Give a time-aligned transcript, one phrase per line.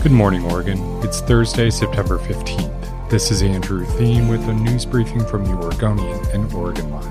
[0.00, 0.78] Good morning, Oregon.
[1.02, 3.10] It's Thursday, September 15th.
[3.10, 7.08] This is Andrew Theen with a news briefing from the Oregonian and Oregon Live.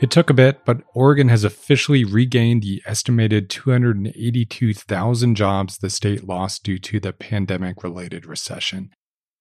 [0.00, 6.26] It took a bit, but Oregon has officially regained the estimated 282,000 jobs the state
[6.26, 8.90] lost due to the pandemic related recession.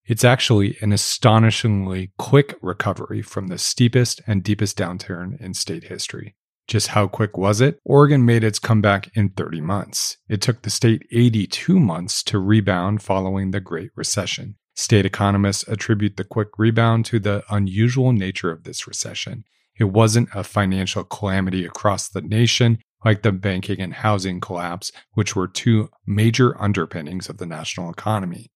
[0.05, 6.36] It's actually an astonishingly quick recovery from the steepest and deepest downturn in state history.
[6.68, 7.79] Just how quick was it?
[7.86, 10.18] Oregon made its comeback in 30 months.
[10.27, 14.55] It took the state 82 months to rebound following the Great Recession.
[14.75, 19.45] State economists attribute the quick rebound to the unusual nature of this recession.
[19.79, 25.36] It wasn't a financial calamity across the nation like the banking and housing collapse, which
[25.36, 28.51] were two major underpinnings of the national economy.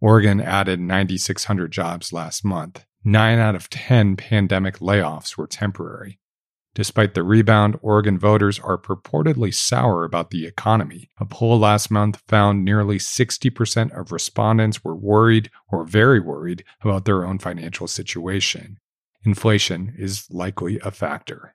[0.00, 2.84] Oregon added 9,600 jobs last month.
[3.04, 6.18] Nine out of 10 pandemic layoffs were temporary.
[6.74, 11.10] Despite the rebound, Oregon voters are purportedly sour about the economy.
[11.18, 17.04] A poll last month found nearly 60% of respondents were worried or very worried about
[17.04, 18.78] their own financial situation.
[19.24, 21.54] Inflation is likely a factor.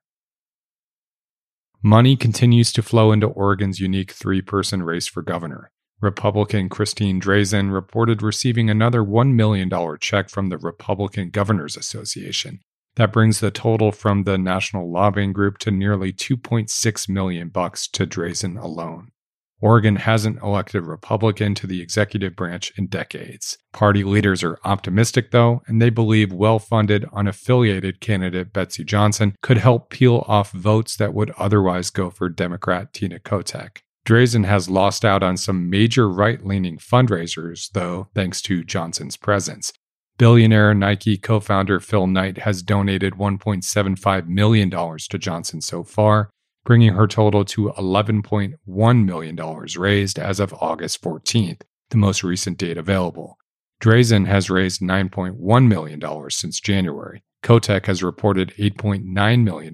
[1.81, 5.71] Money continues to flow into Oregon's unique three person race for governor.
[5.99, 12.59] Republican Christine Drazan reported receiving another $1 million check from the Republican Governors Association,
[12.97, 18.05] that brings the total from the National Lobbying Group to nearly 2.6 million bucks to
[18.05, 19.11] Drazan alone.
[19.59, 23.57] Oregon hasn't elected a Republican to the executive branch in decades.
[23.71, 29.57] Party leaders are optimistic, though, and they believe well funded, unaffiliated candidate Betsy Johnson could
[29.57, 33.79] help peel off votes that would otherwise go for Democrat Tina Kotek.
[34.07, 39.73] Drazan has lost out on some major right leaning fundraisers, though, thanks to Johnson's presence.
[40.17, 46.31] Billionaire Nike co founder Phil Knight has donated $1.75 million to Johnson so far,
[46.65, 52.77] bringing her total to $11.1 million raised as of August 14th, the most recent date
[52.77, 53.37] available.
[53.79, 57.23] Drazan has raised $9.1 million since January.
[57.43, 59.73] Kotek has reported $8.9 million,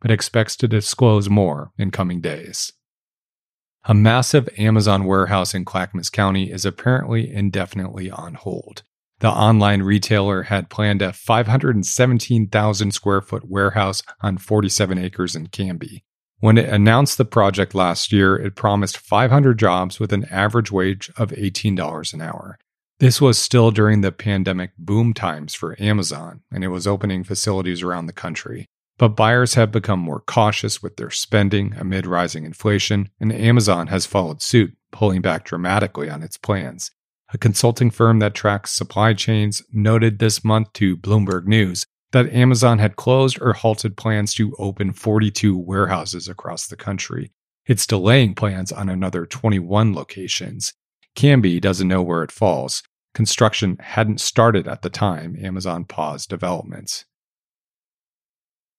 [0.00, 2.72] but expects to disclose more in coming days.
[3.84, 8.82] A massive Amazon warehouse in Clackamas County is apparently indefinitely on hold.
[9.22, 16.02] The online retailer had planned a 517,000 square foot warehouse on 47 acres in Canby.
[16.40, 21.08] When it announced the project last year, it promised 500 jobs with an average wage
[21.16, 22.58] of $18 an hour.
[22.98, 27.80] This was still during the pandemic boom times for Amazon, and it was opening facilities
[27.80, 28.66] around the country.
[28.98, 34.04] But buyers have become more cautious with their spending amid rising inflation, and Amazon has
[34.04, 36.90] followed suit, pulling back dramatically on its plans.
[37.34, 42.78] A consulting firm that tracks supply chains noted this month to Bloomberg News that Amazon
[42.78, 47.32] had closed or halted plans to open 42 warehouses across the country.
[47.64, 50.74] It's delaying plans on another 21 locations.
[51.14, 52.82] Canby doesn't know where it falls.
[53.14, 57.06] Construction hadn't started at the time Amazon paused developments.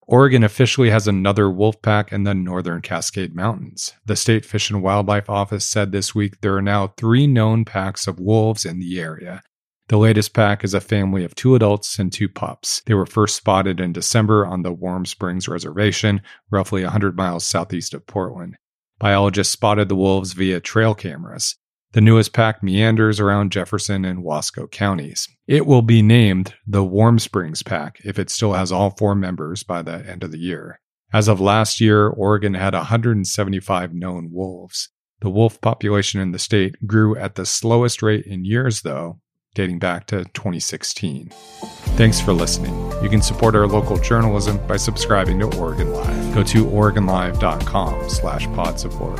[0.07, 3.93] Oregon officially has another wolf pack in the northern Cascade Mountains.
[4.05, 8.07] The State Fish and Wildlife Office said this week there are now three known packs
[8.07, 9.41] of wolves in the area.
[9.89, 12.81] The latest pack is a family of two adults and two pups.
[12.85, 17.93] They were first spotted in December on the Warm Springs Reservation, roughly 100 miles southeast
[17.93, 18.55] of Portland.
[18.99, 21.57] Biologists spotted the wolves via trail cameras.
[21.93, 25.29] The newest pack meanders around Jefferson and Wasco counties.
[25.47, 29.61] It will be named the Warm Springs Pack if it still has all four members
[29.61, 30.79] by the end of the year.
[31.13, 34.89] As of last year, Oregon had 175 known wolves.
[35.21, 39.19] The wolf population in the state grew at the slowest rate in years, though,
[39.53, 41.29] dating back to 2016.
[41.29, 42.73] Thanks for listening.
[43.03, 46.33] You can support our local journalism by subscribing to Oregon Live.
[46.33, 49.19] Go to OregonLive.com slash pod support.